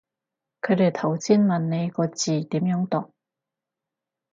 [0.63, 3.13] 佢哋頭先問你個字點樣讀